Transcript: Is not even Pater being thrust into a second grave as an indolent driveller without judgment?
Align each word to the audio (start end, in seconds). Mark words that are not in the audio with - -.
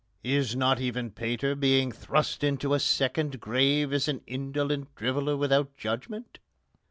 Is 0.23 0.55
not 0.55 0.81
even 0.81 1.11
Pater 1.11 1.53
being 1.53 1.91
thrust 1.91 2.43
into 2.43 2.73
a 2.73 2.79
second 2.79 3.39
grave 3.39 3.93
as 3.93 4.07
an 4.07 4.21
indolent 4.25 4.95
driveller 4.95 5.37
without 5.37 5.77
judgment? 5.77 6.39